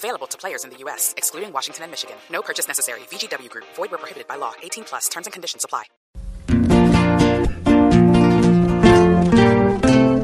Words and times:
Available 0.00 0.28
to 0.28 0.38
players 0.38 0.64
in 0.64 0.70
the 0.70 0.78
U.S., 0.84 1.12
excluding 1.18 1.52
Washington 1.52 1.82
and 1.84 1.92
Michigan. 1.92 2.16
No 2.30 2.40
purchase 2.40 2.66
necessary. 2.66 3.00
VGW 3.12 3.50
Group. 3.50 3.66
Void 3.76 3.90
where 3.90 3.98
prohibited 3.98 4.26
by 4.26 4.36
law. 4.36 4.54
18 4.62 4.84
plus. 4.84 5.08
Terms 5.10 5.26
and 5.26 5.32
conditions 5.34 5.62
apply. 5.62 5.84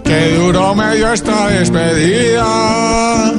Qué 0.02 0.20
duro 0.38 0.74
me 0.74 0.96
dio 0.96 1.12
esta 1.12 1.48
despedida 1.48 3.34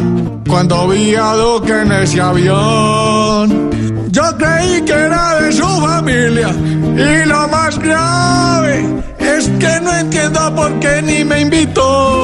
cuando 0.47 0.87
vi 0.89 1.15
a 1.15 1.33
Duque 1.33 1.81
en 1.81 1.91
ese 1.91 2.21
avión. 2.21 4.11
Yo 4.11 4.37
creí 4.37 4.85
que 4.85 4.93
era 4.93 5.41
de 5.41 5.51
su 5.51 5.65
familia 5.65 6.49
y 6.49 7.25
lo 7.25 7.47
más 7.47 7.79
grave 7.79 9.03
es 9.17 9.49
que 9.59 9.79
no 9.81 9.91
entiendo 9.91 10.55
por 10.55 10.79
qué 10.79 11.01
ni 11.01 11.23
me 11.23 11.41
invitó. 11.41 12.16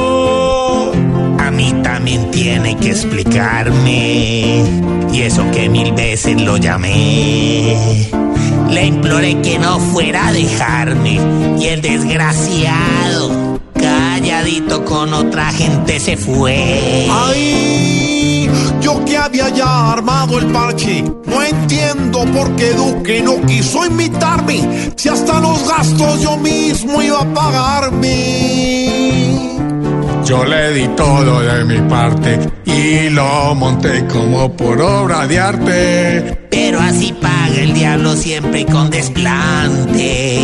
Tiene 2.33 2.75
que 2.77 2.89
explicarme. 2.89 4.63
Y 5.11 5.21
eso 5.21 5.49
que 5.51 5.69
mil 5.69 5.93
veces 5.93 6.41
lo 6.41 6.57
llamé. 6.57 8.09
Le 8.69 8.85
imploré 8.87 9.39
que 9.41 9.59
no 9.59 9.79
fuera 9.79 10.27
a 10.27 10.33
dejarme. 10.33 11.19
Y 11.59 11.65
el 11.67 11.81
desgraciado, 11.81 13.59
calladito 13.79 14.83
con 14.83 15.13
otra 15.13 15.51
gente, 15.51 15.99
se 15.99 16.17
fue. 16.17 17.07
Ay, 17.11 18.49
yo 18.81 19.05
que 19.05 19.15
había 19.15 19.49
ya 19.49 19.91
armado 19.91 20.39
el 20.39 20.47
parche. 20.47 21.03
No 21.27 21.43
entiendo 21.43 22.25
por 22.33 22.55
qué 22.55 22.71
Duque 22.73 23.21
no 23.21 23.39
quiso 23.45 23.85
invitarme. 23.85 24.91
Si 24.95 25.07
hasta 25.07 25.39
los 25.39 25.67
gastos 25.67 26.21
yo 26.21 26.35
mismo 26.37 26.99
iba 27.03 27.21
a 27.21 27.33
pagarme. 27.33 29.03
Yo 30.25 30.45
le 30.45 30.73
di 30.73 30.87
todo 30.95 31.41
de 31.41 31.65
mi 31.65 31.79
parte 31.89 32.39
y 32.65 33.09
lo 33.09 33.53
monté 33.55 34.05
como 34.07 34.55
por 34.55 34.81
obra 34.81 35.27
de 35.27 35.39
arte. 35.39 36.47
Pero 36.49 36.79
así 36.79 37.13
paga 37.21 37.59
el 37.59 37.73
diablo 37.73 38.15
siempre 38.15 38.65
con 38.65 38.89
desplante. 38.89 40.39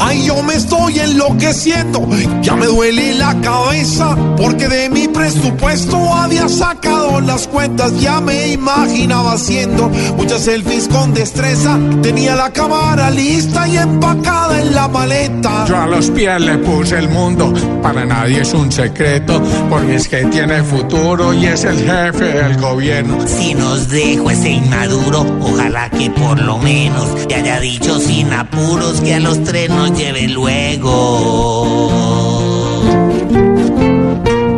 Ay, 0.00 0.24
yo 0.26 0.42
me 0.42 0.54
estoy 0.54 0.98
enloqueciendo. 0.98 2.08
Ya 2.42 2.56
me 2.56 2.66
duele 2.66 3.14
la 3.14 3.40
cabeza 3.40 4.16
porque 4.36 4.66
de 4.68 4.90
mi 4.90 5.06
presupuesto 5.06 5.96
había 6.14 6.48
sacado 6.48 7.07
las 7.22 7.46
cuentas. 7.48 7.98
Ya 8.00 8.20
me 8.20 8.48
imaginaba 8.48 9.32
haciendo 9.32 9.88
muchas 10.16 10.42
selfies 10.42 10.88
con 10.88 11.14
destreza. 11.14 11.78
Tenía 12.02 12.36
la 12.36 12.50
cámara 12.52 13.10
lista 13.10 13.66
y 13.68 13.76
empacada 13.76 14.60
en 14.60 14.74
la 14.74 14.88
maleta. 14.88 15.64
Yo 15.66 15.76
a 15.76 15.86
los 15.86 16.10
pies 16.10 16.40
le 16.40 16.58
puse 16.58 16.98
el 16.98 17.08
mundo, 17.08 17.52
para 17.82 18.04
nadie 18.04 18.42
es 18.42 18.52
un 18.54 18.70
secreto, 18.70 19.42
porque 19.68 19.96
es 19.96 20.08
que 20.08 20.24
tiene 20.26 20.62
futuro 20.62 21.32
y 21.32 21.46
es 21.46 21.64
el 21.64 21.78
jefe 21.78 22.24
del 22.24 22.56
gobierno. 22.60 23.18
Si 23.26 23.54
nos 23.54 23.88
dejo 23.88 24.30
ese 24.30 24.50
inmaduro, 24.50 25.26
ojalá 25.40 25.90
que 25.90 26.10
por 26.10 26.40
lo 26.40 26.58
menos 26.58 27.26
te 27.26 27.34
haya 27.34 27.60
dicho 27.60 27.98
sin 27.98 28.32
apuros 28.32 29.00
que 29.00 29.14
a 29.14 29.20
los 29.20 29.42
tres 29.44 29.70
nos 29.70 29.96
lleve 29.96 30.28
luego. 30.28 31.68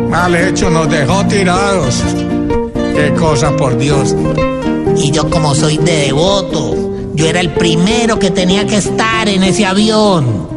Mal 0.09 0.35
hecho, 0.35 0.69
nos 0.69 0.89
dejó 0.89 1.25
tirados. 1.25 2.03
Qué 3.01 3.15
cosa, 3.15 3.57
por 3.57 3.79
Dios. 3.79 4.15
Y 4.95 5.09
yo 5.09 5.27
como 5.27 5.55
soy 5.55 5.77
de 5.77 6.05
devoto, 6.05 6.75
yo 7.15 7.25
era 7.25 7.39
el 7.39 7.49
primero 7.49 8.19
que 8.19 8.29
tenía 8.29 8.67
que 8.67 8.77
estar 8.77 9.27
en 9.27 9.41
ese 9.41 9.65
avión. 9.65 10.50